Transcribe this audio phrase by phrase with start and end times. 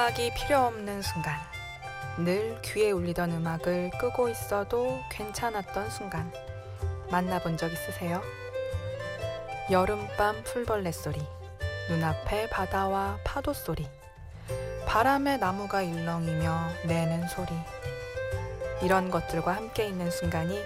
[0.00, 1.38] 음악이 필요 없는 순간.
[2.16, 6.32] 늘 귀에 울리던 음악을 끄고 있어도 괜찮았던 순간.
[7.10, 8.22] 만나본 적 있으세요?
[9.70, 11.20] 여름밤 풀벌레 소리,
[11.90, 13.86] 눈앞에 바다와 파도 소리,
[14.86, 17.52] 바람에 나무가 일렁이며 내는 소리.
[18.82, 20.58] 이런 것들과 함께 있는 순간이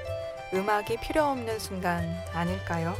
[0.54, 2.94] 음악이 필요 없는 순간 아닐까요?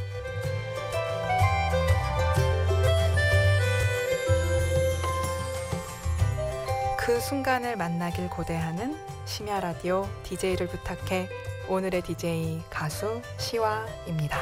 [7.05, 11.29] 그 순간을 만나길 고대하는 심야 라디오 DJ를 부탁해
[11.69, 14.39] 오늘의 DJ 가수 시와입니다.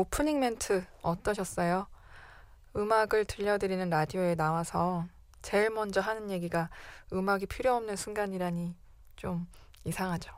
[0.00, 1.86] 오프닝 멘트 어떠셨어요?
[2.74, 5.04] 음악을 들려드리는 라디오에 나와서
[5.42, 6.70] 제일 먼저 하는 얘기가
[7.12, 8.78] 음악이 필요 없는 순간이라니
[9.16, 9.46] 좀
[9.84, 10.32] 이상하죠.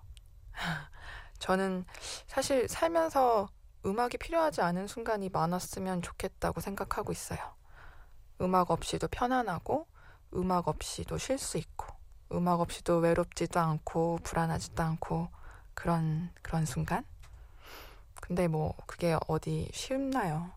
[1.38, 1.84] 저는
[2.26, 3.50] 사실 살면서
[3.86, 7.38] 음악이 필요하지 않은 순간이 많았으면 좋겠다고 생각하고 있어요.
[8.40, 9.86] 음악 없이도 편안하고,
[10.34, 11.86] 음악 없이도 쉴 수 있고,
[12.32, 15.28] 음악 없이도 외롭지도 않고, 불안하지도 않고,
[15.74, 17.04] 그런, 그런 순간?
[18.22, 20.52] 근데 뭐 그게 어디 쉽나요?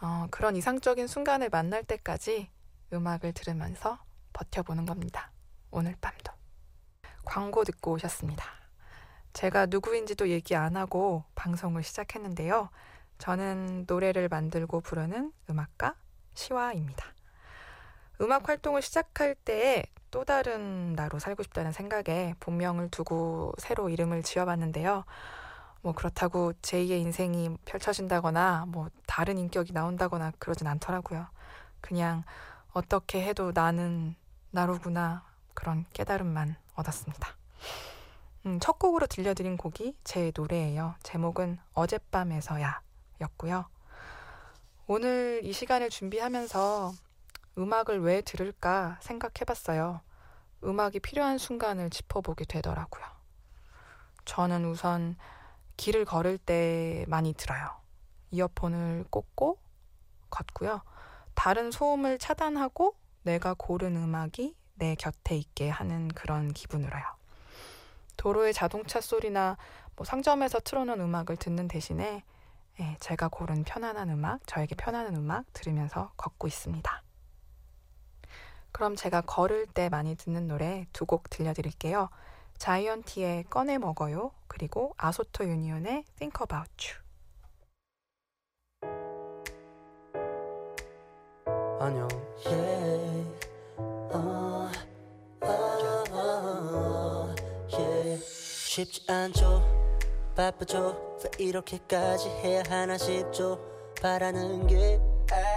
[0.00, 2.50] 어, 그런 이상적인 순간을 만날 때까지
[2.92, 3.98] 음악을 들으면서
[4.32, 5.30] 버텨보는 겁니다.
[5.70, 6.32] 오늘 밤도.
[7.24, 8.44] 광고 듣고 오셨습니다.
[9.34, 12.70] 제가 누구인지도 얘기 안 하고 방송을 시작했는데요.
[13.18, 15.94] 저는 노래를 만들고 부르는 음악가
[16.34, 17.04] 시와입니다.
[18.22, 25.04] 음악 활동을 시작할 때에 또 다른 나로 살고 싶다는 생각에 본명을 두고 새로 이름을 지어봤는데요.
[25.82, 31.26] 뭐 그렇다고 제2의 인생이 펼쳐진다거나 뭐 다른 인격이 나온다거나 그러진 않더라고요.
[31.80, 32.22] 그냥
[32.72, 34.14] 어떻게 해도 나는
[34.52, 37.28] 나로구나 그런 깨달음만 얻었습니다.
[38.46, 40.94] 음, 첫 곡으로 들려드린 곡이 제 노래예요.
[41.02, 42.80] 제목은 어젯밤에서야
[43.20, 43.66] 였고요.
[44.86, 46.92] 오늘 이 시간을 준비하면서
[47.58, 50.00] 음악을 왜 들을까 생각해봤어요.
[50.64, 53.04] 음악이 필요한 순간을 짚어보게 되더라고요.
[54.24, 55.16] 저는 우선
[55.82, 57.68] 길을 걸을 때 많이 들어요.
[58.30, 59.58] 이어폰을 꽂고
[60.30, 60.80] 걷고요.
[61.34, 62.94] 다른 소음을 차단하고
[63.24, 67.02] 내가 고른 음악이 내 곁에 있게 하는 그런 기분으로요.
[68.16, 69.56] 도로의 자동차 소리나
[69.96, 72.22] 뭐 상점에서 틀어놓은 음악을 듣는 대신에
[72.78, 77.02] 예, 제가 고른 편안한 음악, 저에게 편안한 음악 들으면서 걷고 있습니다.
[78.70, 82.08] 그럼 제가 걸을 때 많이 듣는 노래 두 곡 들려드릴게요.
[82.62, 84.30] 자이언티의 꺼내 먹어요.
[84.46, 87.02] 그리고 아소토 유니온의 Think About You.
[91.80, 92.06] 안녕.
[92.46, 93.26] Yeah.
[94.14, 94.70] Uh,
[95.42, 97.34] uh, uh,
[97.72, 98.24] yeah.
[98.24, 99.60] 쉽지 않죠.
[100.36, 101.18] 바쁘죠.
[101.24, 103.58] 왜 이렇게까지 해야 하나 싶죠.
[104.00, 105.00] 바라는 게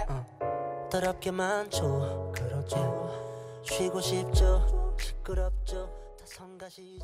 [0.08, 2.32] 어, 더럽게 많죠.
[2.34, 3.62] 그렇죠.
[3.62, 4.96] 쉬고 싶죠.
[4.98, 5.85] 시끄럽죠.
[6.66, 6.98] 성가시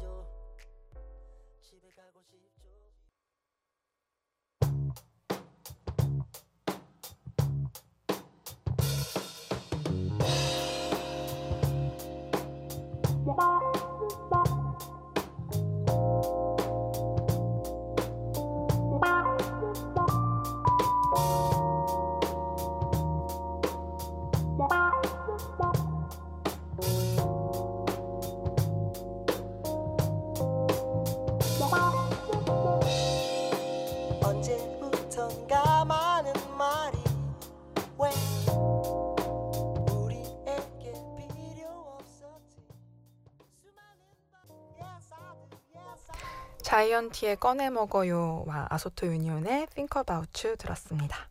[46.72, 51.28] 자이언티의 꺼내 먹어요와 아소토 유니온의 Think About You 들었습니다.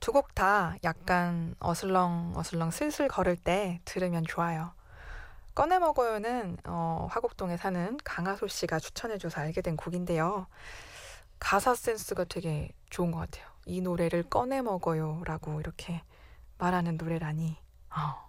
[0.00, 4.72] 두 곡 다 약간 어슬렁 어슬렁 슬슬 걸을 때 들으면 좋아요.
[5.54, 10.48] 꺼내 먹어요는 어, 화곡동에 사는 강하솔 씨가 추천해줘서 알게 된 곡인데요.
[11.38, 13.46] 가사 센스가 되게 좋은 것 같아요.
[13.64, 16.02] 이 노래를 꺼내 먹어요라고 이렇게
[16.58, 17.56] 말하는 노래라니.
[17.94, 18.27] 어.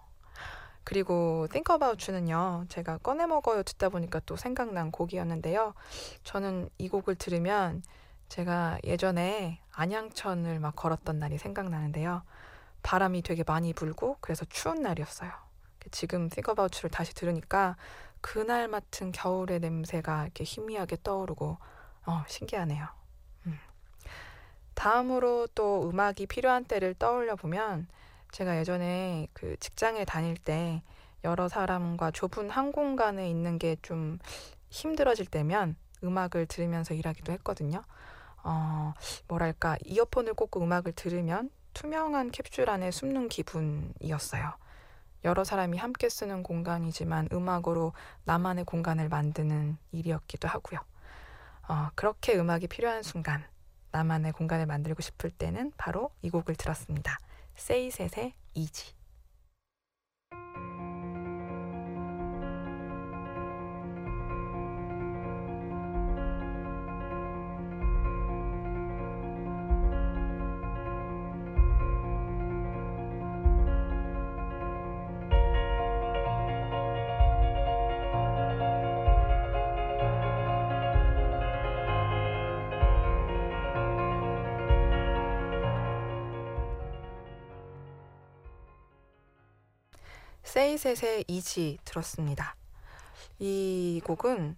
[0.89, 5.75] 그리고 Think About You는요, 제가 꺼내 먹어요 듣다 보니까 또 생각난 곡이었는데요.
[6.23, 7.83] 저는 이 곡을 들으면
[8.27, 12.23] 제가 예전에 안양천을 막 걸었던 날이 생각나는데요.
[12.81, 15.31] 바람이 되게 많이 불고 그래서 추운 날이었어요.
[15.91, 17.75] 지금 Think About You를 다시 들으니까
[18.19, 21.59] 그날 맡은 겨울의 냄새가 이렇게 희미하게 떠오르고
[22.07, 22.87] 어, 신기하네요.
[23.45, 23.59] 음.
[24.73, 27.87] 다음으로 또 음악이 필요한 때를 떠올려 보면
[28.31, 30.81] 제가 예전에 그 직장에 다닐 때
[31.23, 34.19] 여러 사람과 좁은 한 공간에 있는 게 좀
[34.69, 37.83] 힘들어질 때면 음악을 들으면서 일하기도 했거든요.
[38.43, 38.93] 어,
[39.27, 44.53] 뭐랄까, 이어폰을 꽂고 음악을 들으면 투명한 캡슐 안에 숨는 기분이었어요.
[45.25, 47.93] 여러 사람이 함께 쓰는 공간이지만 음악으로
[48.23, 50.79] 나만의 공간을 만드는 일이었기도 하고요.
[51.67, 53.43] 어, 그렇게 음악이 필요한 순간,
[53.91, 57.17] 나만의 공간을 만들고 싶을 때는 바로 이 곡을 들었습니다.
[57.59, 58.98] 세이셋의 이지.
[90.49, 92.55] 세이셋의 이지 들었습니다.
[93.37, 94.57] 이 곡은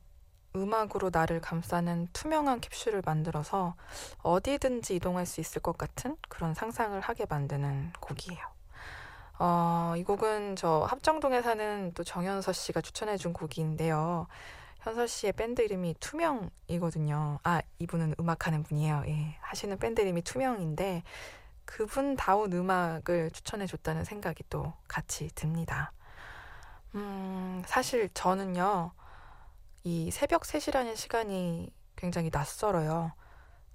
[0.55, 3.75] 음악으로 나를 감싸는 투명한 캡슐을 만들어서
[4.23, 8.39] 어디든지 이동할 수 있을 것 같은 그런 상상을 하게 만드는 곡이에요.
[9.39, 14.27] 어, 이 곡은 저 합정동에 사는 또 정현서 씨가 추천해준 곡인데요.
[14.79, 17.39] 현서 씨의 밴드 이름이 투명이거든요.
[17.43, 19.03] 아, 이분은 음악하는 분이에요.
[19.07, 21.03] 예, 하시는 밴드 이름이 투명인데
[21.65, 25.91] 그분다운 음악을 추천해 줬다는 생각이 또 같이 듭니다.
[26.95, 28.91] 음, 사실 저는요,
[29.83, 33.13] 이 새벽 3시라는 시간이 굉장히 낯설어요.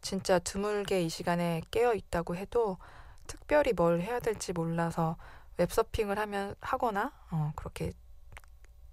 [0.02, 2.78] 진짜 드물게 이 시간에 깨어 있다고 해도
[3.26, 5.16] 특별히 뭘 해야 될지 몰라서
[5.56, 7.92] 웹서핑을 하면 하거나 어, 그렇게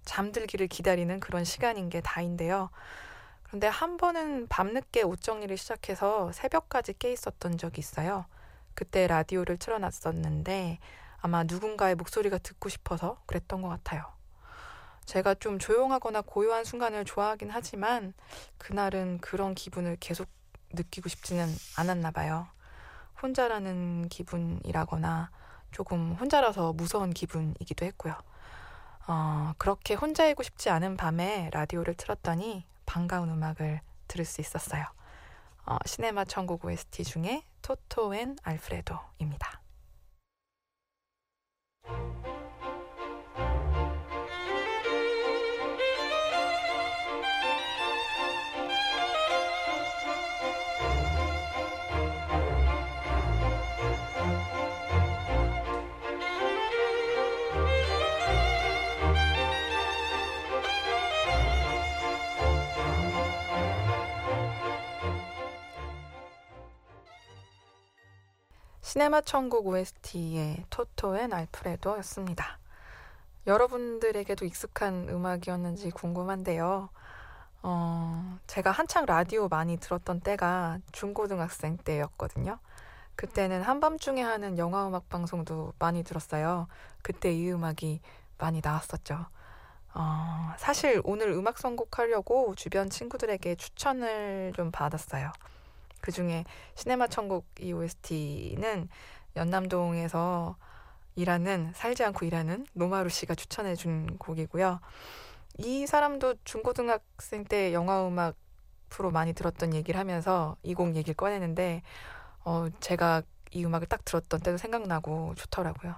[0.04, 2.70] 잠들기를 기다리는 그런 시간인 게 다인데요.
[3.44, 8.26] 그런데 한 번은 밤늦게 옷 정리를 시작해서 새벽까지 깨 있었던 적이 있어요.
[8.74, 10.78] 그때 라디오를 틀어놨었는데
[11.20, 14.04] 아마 누군가의 목소리가 듣고 싶어서 그랬던 것 같아요.
[15.06, 18.14] 제가 좀 조용하거나 고요한 순간을 좋아하긴 하지만
[18.58, 20.28] 그날은 그런 기분을 계속
[20.72, 22.46] 느끼고 싶지는 않았나 봐요.
[23.22, 25.30] 혼자라는 기분이라거나
[25.70, 28.14] 조금 혼자라서 무서운 기분이기도 했고요.
[29.06, 34.84] 어, 그렇게 혼자이고 싶지 않은 밤에 라디오를 틀었더니 반가운 음악을 들을 수 있었어요.
[35.66, 39.62] 어, 시네마 천국 OST 중에 토토 앤 알프레도입니다.
[68.94, 72.60] 시네마 천국 OST의 Toto and Alfredo였습니다.
[73.44, 76.90] 여러분들에게도 익숙한 음악이었는지 궁금한데요.
[77.64, 82.60] 어, 제가 한창 라디오 많이 들었던 때가 중고등학생 때였거든요.
[83.16, 86.68] 그때는 한밤중에 하는 영화 음악 방송도 많이 들었어요.
[87.02, 88.00] 그때 이 음악이
[88.38, 89.26] 많이 나왔었죠.
[89.94, 95.32] 어, 사실 오늘 음악 선곡하려고 주변 친구들에게 추천을 좀 받았어요.
[96.04, 96.44] 그 중에
[96.74, 98.90] 시네마 천국 이 OST는
[99.36, 100.54] 연남동에서
[101.16, 104.80] 일하는 살지 않고 일하는 노마루 씨가 추천해 준 곡이고요.
[105.58, 108.36] 이 사람도 중고등학생 때 영화 음악
[108.90, 111.80] 프로 많이 들었던 얘기를 하면서 이 곡 얘기를 꺼내는데
[112.44, 115.94] 어 제가 이 음악을 딱 들었던 때도 생각나고 좋더라고요.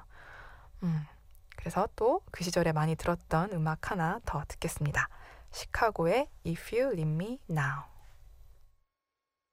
[0.85, 1.05] 음.
[1.57, 5.09] 그래서 또 그 시절에 많이 들었던 음악 하나 더 듣겠습니다.
[5.51, 7.96] 시카고의 If You Leave Me Now.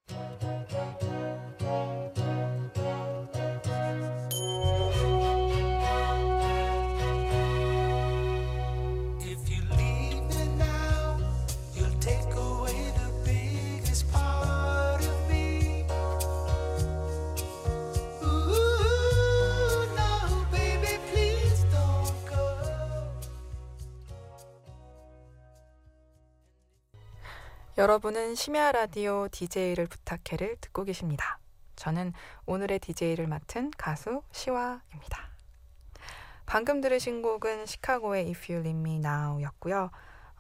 [0.10, 0.63] Thank you.
[27.76, 31.40] 여러분은 심야 라디오 DJ를 부탁해를 듣고 계십니다.
[31.76, 32.14] 저는
[32.46, 35.30] 오늘의 DJ를 맡은 가수 시화입니다.
[36.46, 39.90] 방금 들으신 곡은 시카고의 If You Leave Me Now였고요.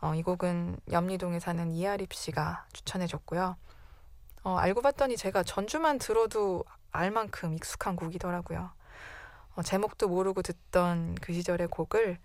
[0.01, 3.55] 어, 이 곡은 염리동에 사는 이아립 씨가 추천해줬고요.
[4.43, 8.69] 어, 알고 봤더니 제가 전주만 들어도 알 만큼 익숙한 곡이더라고요.
[9.55, 12.19] 어, 제목도 모르고 듣던 그 시절의 곡을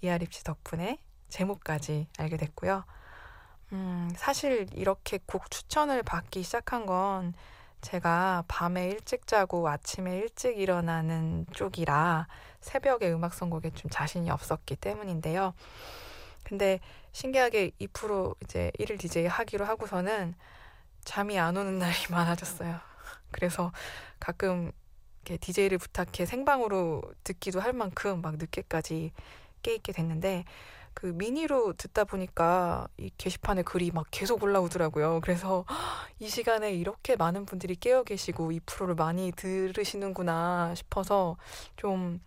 [0.00, 0.98] 이아립 씨 덕분에
[1.28, 2.84] 제목까지 알게 됐고요.
[3.72, 7.34] 음, 사실 이렇게 곡 추천을 받기 시작한 건
[7.80, 12.26] 제가 밤에 일찍 자고 아침에 일찍 일어나는 쪽이라
[12.60, 15.54] 새벽에 음악 선곡에 좀 자신이 없었기 때문인데요.
[16.42, 16.80] 근데
[17.12, 20.34] 신기하게 2% 이제 1일 DJ 하기로 하고서는
[21.04, 22.80] 잠이 안 오는 날이 많아졌어요.
[23.30, 23.72] 그래서
[24.18, 24.72] 가끔
[25.24, 29.12] 이렇게 DJ를 부탁해 생방으로 듣기도 할 만큼 막 늦게까지
[29.62, 30.44] 깨 있게 됐는데
[30.98, 35.20] 그 미니로 듣다 보니까 이 게시판에 글이 막 계속 올라오더라고요.
[35.20, 35.64] 그래서
[36.18, 41.36] 이 시간에 이렇게 많은 분들이 깨어 계시고 이 프로를 많이 들으시는구나 싶어서
[41.76, 42.20] 좀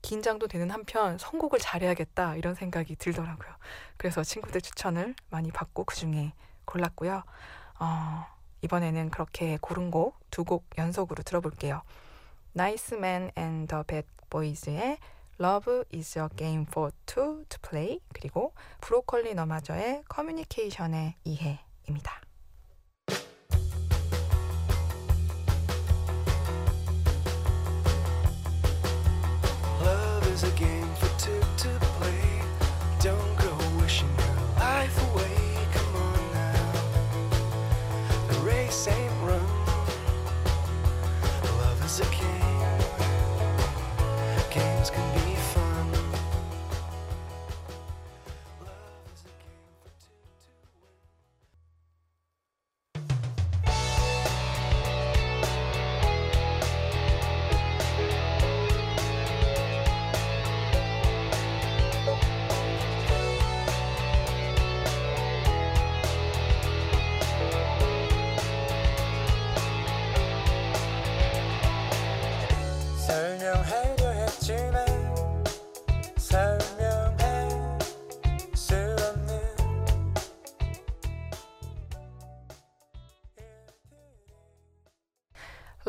[0.00, 3.50] 긴장도 되는 한편 선곡을 잘해야겠다 이런 생각이 들더라고요.
[3.98, 6.32] 그래서 친구들 추천을 많이 받고 그 중에
[6.64, 7.22] 골랐고요.
[7.80, 8.26] 어,
[8.62, 11.82] 이번에는 그렇게 고른 곡 두 곡 연속으로 들어볼게요.
[12.58, 14.96] And the Bad Boys의
[15.38, 22.25] Love is a game for two to play 그리고 브로콜리 너마저의 커뮤니케이션의 이해입니다.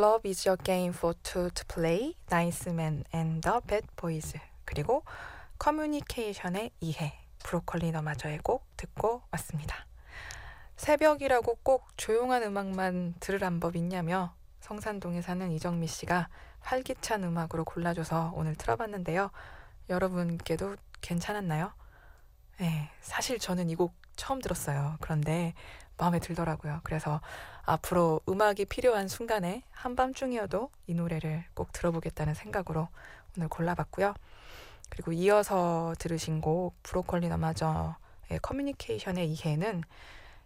[0.07, 5.03] Love is a game for two to play, Nice Man and the Bad Boys 그리고
[5.59, 9.85] 커뮤니케이션의 이해, 브로콜리 너마저의 곡 듣고 왔습니다.
[10.77, 16.29] 새벽이라고 꼭 조용한 음악만 들으란 법 있냐며 성산동에 사는 이정미 씨가
[16.61, 19.29] 활기찬 음악으로 골라줘서 오늘 틀어봤는데요.
[19.89, 21.73] 여러분께도 괜찮았나요?
[22.59, 24.95] 네, 사실 저는 이 곡 처음 들었어요.
[25.01, 25.53] 그런데
[25.97, 26.81] 마음에 들더라고요.
[26.83, 27.21] 그래서
[27.63, 32.87] 앞으로 음악이 필요한 순간에 한밤중이어도 이 노래를 꼭 들어보겠다는 생각으로
[33.35, 34.13] 오늘 골라봤고요.
[34.89, 39.83] 그리고 이어서 들으신 곡 브로콜리 너마저의 커뮤니케이션의 이해는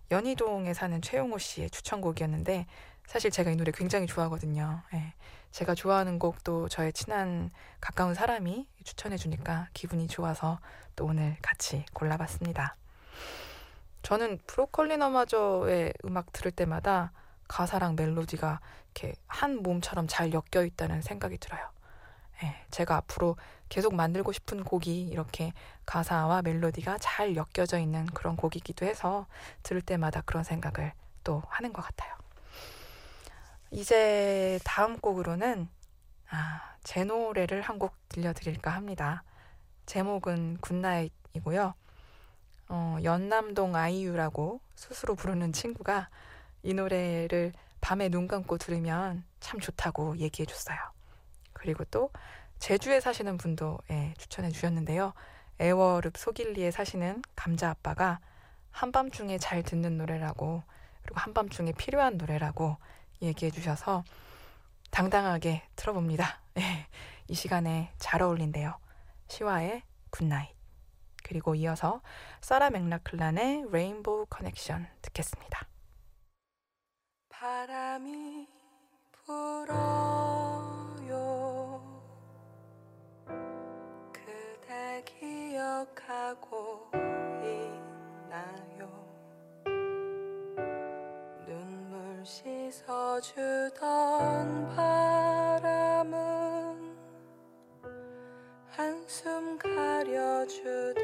[0.10, 2.66] 연희동에 사는 최용호 씨의 추천곡이었는데
[3.08, 4.82] 사실 제가 이 노래 굉장히 좋아하거든요.
[4.94, 5.14] 예,
[5.52, 10.60] 제가 좋아하는 곡도 저의 친한 가까운 사람이 추천해 주니까 기분이 좋아서
[10.96, 12.76] 또 오늘 같이 골라봤습니다.
[14.04, 17.12] 저는 브로콜리 너마저의 음악 들을 때마다
[17.48, 18.60] 가사랑 멜로디가
[18.96, 21.70] 이렇게 한 몸처럼 잘 엮여 있다는 생각이 들어요.
[22.44, 23.36] 예, 제가 앞으로
[23.70, 25.54] 계속 만들고 싶은 곡이 이렇게
[25.86, 29.28] 가사와 멜로디가 잘 엮여져 있는 그런 곡이기도 해서
[29.64, 30.94] 들을 때마다 그런 생각을
[31.24, 32.16] 또 하는 것 같아요.
[33.72, 35.70] 이제 다음 곡으로는
[36.30, 39.24] 아, 제 노래를 한 곡 들려드릴까 합니다.
[39.86, 41.74] 제목은 Good Night이고요.
[42.74, 46.08] 어, 연남동 아이유라고 스스로 부르는 친구가
[46.64, 47.52] 이 노래를
[47.82, 50.78] 밤에 눈 감고 들으면 참 좋다고 얘기해 줬어요.
[51.52, 52.10] 그리고 또
[52.60, 55.14] 제주에 사시는 분도 예, 추천해 주셨는데요.
[55.60, 58.20] 애월읍 소길리에 사시는 감자 아빠가
[58.70, 60.64] 한밤중에 잘 듣는 노래라고
[61.02, 62.78] 그리고 한밤중에 필요한 노래라고
[63.22, 64.06] 얘기해 주셔서
[64.92, 66.40] 당당하게 들어봅니다.
[66.58, 66.88] 예,
[67.28, 68.78] 이 시간에 잘 어울린대요.
[69.28, 70.61] 시와의 Good Night.
[71.32, 72.02] 그리고 이어서
[72.42, 75.66] 사라 맥락클란의 Rainbow Connection 듣겠습니다.
[77.30, 78.50] 바람이
[79.14, 79.72] 불어요
[84.12, 86.92] 그대 기억하고
[87.46, 88.90] 있나요
[91.48, 93.80] 눈물 씻어주던
[94.76, 96.51] 바람은
[98.82, 101.02] 한숨 가려주던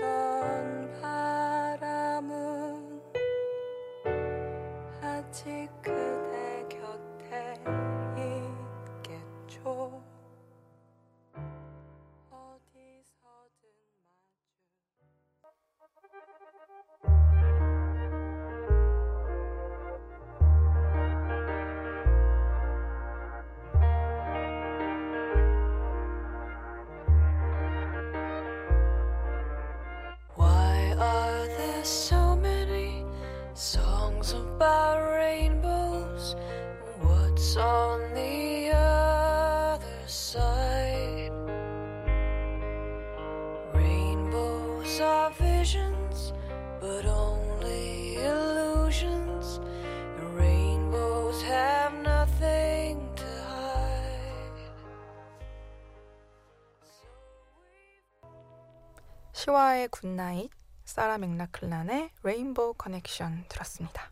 [59.38, 60.50] 시와의 Good Night,
[60.84, 64.10] 사라 맥락클란의 Rainbow Connection 들었습니다.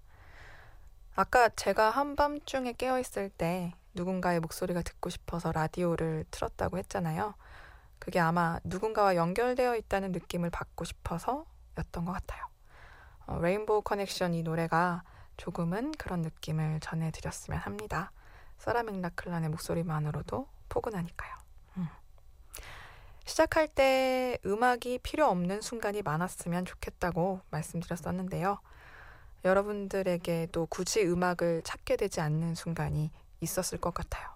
[1.16, 7.34] 아까 제가 한밤중에 깨어있을 때 누군가의 목소리가 듣고 싶어서 라디오를 틀었다고 했잖아요.
[7.98, 11.46] 그게 아마 누군가와 연결되어 있다는 느낌을 받고 싶어서
[11.80, 12.46] 였던 것 같아요.
[13.26, 15.02] 어, Rainbow Connection 이 노래가
[15.38, 18.12] 조금은 그런 느낌을 전해드렸으면 합니다.
[18.60, 21.45] 사라 맥락클란의 목소리만으로도 포근하니까요.
[23.26, 23.28] 음.
[23.28, 28.60] 시작할 때 음악이 필요 없는 순간이 많았으면 좋겠다고 말씀드렸었는데요.
[29.44, 34.30] 여러분들에게도 굳이 음악을 찾게 되지 않는 순간이 있었을 것 같아요.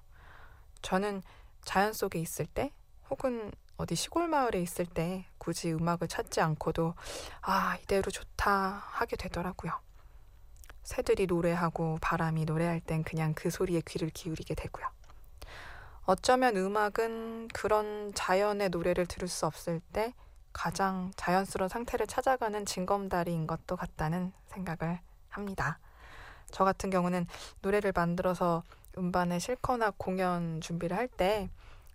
[0.82, 1.22] 저는
[1.64, 2.72] 자연 속에 있을 때
[3.10, 6.96] 혹은 어디 시골 마을에 있을 때 굳이 음악을 찾지 않고도
[7.42, 9.72] 아, 이대로 좋다 하게 되더라고요.
[10.84, 14.99] 새들이 노래하고 바람이 노래할 땐 그냥 그 소리에 귀를 기울이게 되고요.
[16.10, 20.16] 어쩌면 음악은 그런 자연의 노래를 들을 수 없을 때
[20.52, 25.00] 가장 자연스러운 상태를 찾아가는 징검다리인 것도 같다는 생각을
[25.30, 25.78] 합니다.
[26.50, 27.28] 저 같은 경우는
[27.62, 28.64] 노래를 만들어서
[28.98, 31.48] 음반에 실거나 공연 준비를 할 때,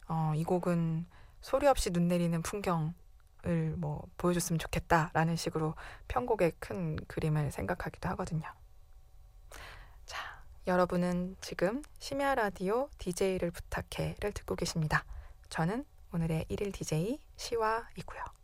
[0.06, 1.06] 어, 이 곡은
[1.40, 5.74] 소리 없이 눈 내리는 풍경을 뭐 보여줬으면 좋겠다라는 식으로
[6.06, 8.46] 편곡의 큰 그림을 생각하기도 하거든요.
[10.64, 15.04] 자, 여러분은 지금 심야 라디오 DJ를 부탁해를 듣고 계십니다.
[15.48, 18.43] 저는 오늘의 1일 DJ 시와이고요.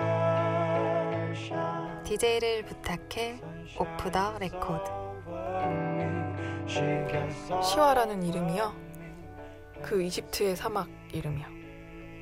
[2.11, 3.39] DJ를 부탁해
[3.79, 4.83] 오프 더 레코드
[7.63, 8.75] 시와라는 이름이요.
[9.81, 11.45] 그 이집트의 사막 이름이요.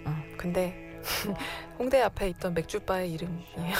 [0.06, 1.02] 어, 근데
[1.80, 3.74] 홍대 앞에 있던 맥주바의 이름이에요.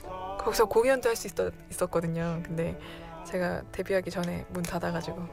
[0.40, 1.28] 거기서 공연도 할 수
[1.68, 2.40] 있었거든요.
[2.42, 2.80] 근데
[3.26, 5.28] 제가 데뷔하기 전에 문 닫아가지고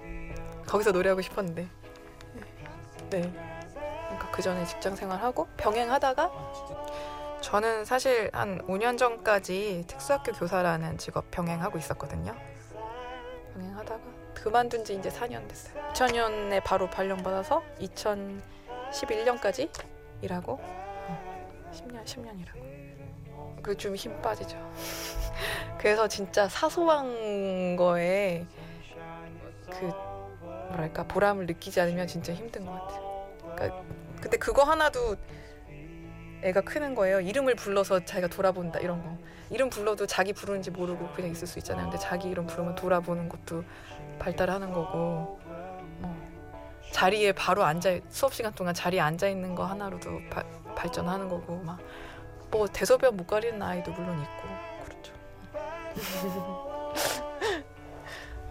[0.68, 1.66] 거기서 노래하고 싶었는데
[3.10, 3.22] 네.
[3.72, 11.78] 그러니까 그 전에 직장 생활하고 병행하다가 저는 사실 한 5년 전까지 특수학교 교사라는 직업 병행하고
[11.78, 12.36] 있었거든요.
[13.56, 14.00] 병행하다가
[14.36, 15.84] 그만둔 지 이제 4년 됐어요.
[15.94, 19.70] 2000년에 바로 발령받아서 2011년까지
[20.22, 22.62] 일하고 어, 10년, 10년 일하고
[23.62, 24.58] 그 좀 힘 빠지죠.
[25.78, 28.46] 그래서 진짜 사소한 거에
[29.70, 29.92] 그
[30.70, 33.28] 뭐랄까 보람을 느끼지 않으면 진짜 힘든 것 같아요.
[33.56, 33.84] 그러니까
[34.22, 35.16] 근데 그거 하나도
[36.44, 37.22] 애가 크는 거예요.
[37.22, 39.18] 이름을 불러서 자기가 돌아본다 이런 거.
[39.50, 41.90] 이름 불러도 자기 부르는지 모르고 그냥 있을 수 있잖아요.
[41.90, 43.64] 근데 자기 이름 부르면 돌아보는 것도
[44.20, 45.40] 발달하는 거고.
[46.00, 46.16] 뭐
[46.92, 50.44] 자리에 바로 앉아 수업 시간 동안 자리에 앉아 있는 거 하나로도 바,
[50.76, 51.80] 발전하는 거고 막
[52.52, 54.44] 뭐 대소변 못 가리는 아이도 물론 있고
[54.84, 55.14] 그렇죠.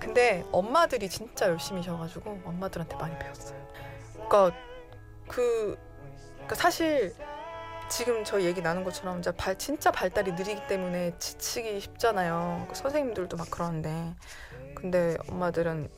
[0.01, 3.61] 근데 엄마들이 진짜 열심히 셔가지고 엄마들한테 많이 배웠어요.
[4.15, 4.57] 그러니까
[5.29, 5.79] 그
[6.37, 7.15] 그러니까 사실
[7.91, 12.67] 지금 저 얘기 나눈 것처럼 진짜, 발, 진짜 발달이 느리기 때문에 지치기 쉽잖아요.
[12.69, 14.15] 그 선생님들도 막 그러는데
[14.75, 15.91] 근데 엄마들은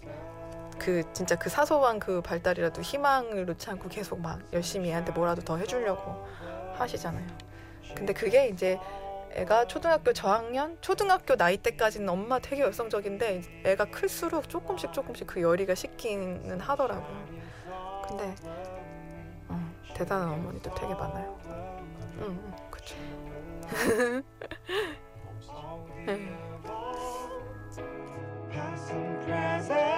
[0.78, 5.59] 그 진짜 그 사소한 그 발달이라도 희망을 놓지 않고 계속 막 열심히 애한테 뭐라도 더
[5.59, 6.26] 해주려고
[6.74, 7.26] 하시잖아요.
[7.94, 8.81] 근데 그게 이제
[9.35, 15.74] 애가 초등학교 저학년, 초등학교 나이 때까지는 엄마 되게 열성적인데 애가 클수록 조금씩 조금씩 그 열의가
[15.74, 17.26] 식기는 하더라고요.
[18.09, 18.35] 근데
[19.48, 21.62] 어, 대단한 어머니도 되게 많아요.
[22.20, 22.94] 응, 응 그쵸.
[29.68, 29.91] 네.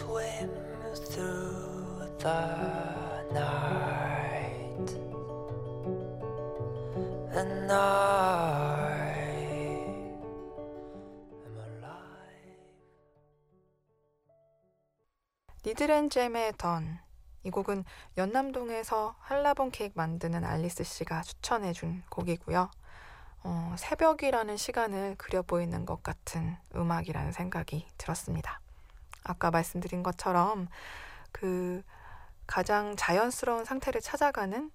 [0.00, 0.50] Swim
[1.12, 2.40] through the
[3.32, 4.88] night.
[7.36, 9.12] And I
[11.44, 12.56] am alive.
[15.66, 16.98] 니드랜잼의 던.
[17.42, 17.84] 이 곡은
[18.16, 22.70] 연남동에서 한라봉 케이크 만드는 알리스 씨가 추천해준 곡이고요.
[23.42, 28.60] 어, 새벽이라는 시간을 그려 보이는 것 같은 음악이라는 생각이 들었습니다.
[29.24, 30.68] 아까 말씀드린 것처럼
[31.32, 31.82] 그
[32.46, 34.70] 가장 자연스러운 상태를 찾아가는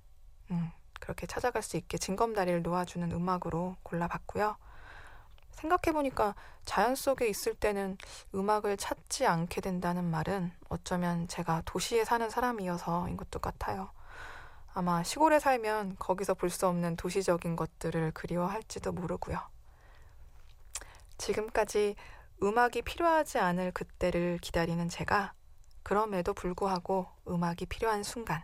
[0.51, 4.55] 음, 그렇게 찾아갈 수 있게 징검다리를 놓아주는 음악으로 골라봤고요.
[5.51, 7.97] 생각해보니까 자연 속에 있을 때는
[8.33, 13.89] 음악을 찾지 않게 된다는 말은 어쩌면 제가 도시에 사는 사람이어서인 것도 같아요.
[14.73, 19.39] 아마 시골에 살면 거기서 볼 수 없는 도시적인 것들을 그리워할지도 모르고요.
[21.17, 21.95] 지금까지
[22.43, 25.33] 음악이 필요하지 않을 그때를 기다리는 제가
[25.83, 28.43] 그럼에도 불구하고 음악이 필요한 순간,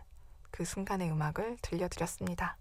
[0.50, 2.56] 그 순간의 음악을 들려드렸습니다.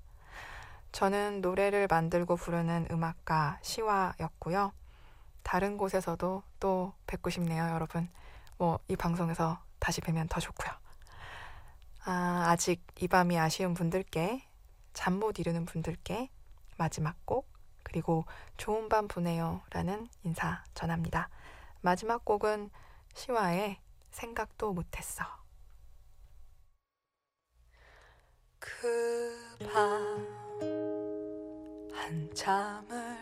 [0.92, 4.74] 저는 노래를 만들고 부르는 음악가 시화였고요.
[5.44, 8.10] 다른 곳에서도 또 뵙고 싶네요, 여러분.
[8.58, 10.72] 뭐, 이 방송에서 다시 뵈면 더 좋고요.
[12.06, 14.44] 아, 아직 이 밤이 아쉬운 분들께,
[14.94, 16.30] 잠 못 이루는 분들께
[16.78, 17.51] 마지막 곡,
[17.92, 18.24] 그리고
[18.56, 21.30] 좋은 밤 보내요 라는 인사 전합니다.
[21.82, 22.70] 마지막 곡은
[23.14, 23.80] 시화의
[24.12, 25.26] 생각도 못했어.
[28.60, 30.28] 그 밤
[31.94, 33.18] 한참을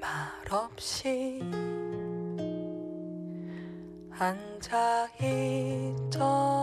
[0.00, 1.40] 말없이
[4.10, 6.60] 앉아 있던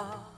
[0.00, 0.29] guitar.